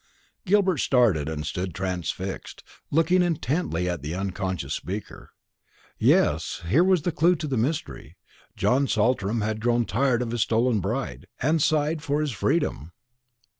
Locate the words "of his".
10.23-10.41